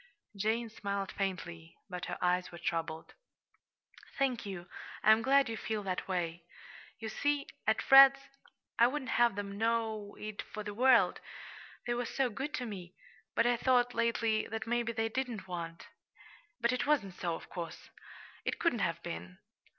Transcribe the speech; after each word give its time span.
Jane 0.35 0.67
smiled 0.71 1.11
faintly, 1.11 1.77
but 1.87 2.05
her 2.05 2.17
eyes 2.23 2.51
were 2.51 2.57
troubled. 2.57 3.13
"Thank 4.17 4.47
you; 4.47 4.67
I'm 5.03 5.21
glad 5.21 5.47
you 5.47 5.55
feel 5.55 5.83
that 5.83 6.07
way. 6.07 6.43
You 6.97 7.07
see, 7.07 7.45
at 7.67 7.83
Fred's 7.83 8.19
I 8.79 8.87
wouldn't 8.87 9.11
have 9.11 9.35
them 9.35 9.59
know 9.59 10.17
it 10.19 10.41
for 10.41 10.63
the 10.63 10.73
world, 10.73 11.19
they 11.85 11.93
were 11.93 12.05
so 12.07 12.31
good 12.31 12.51
to 12.55 12.65
me 12.65 12.95
but 13.35 13.45
I 13.45 13.57
thought, 13.57 13.93
lately, 13.93 14.47
that 14.47 14.65
maybe 14.65 14.91
they 14.91 15.07
didn't 15.07 15.47
want 15.47 15.85
But 16.59 16.71
it 16.73 16.87
wasn't 16.87 17.13
so, 17.13 17.35
of 17.35 17.47
course. 17.47 17.91
It 18.43 18.57
couldn't 18.57 18.79
have 18.79 19.03
been. 19.03 19.37